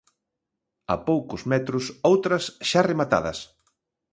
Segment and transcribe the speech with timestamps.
[0.93, 3.37] A poucos metros, outras xa rematadas.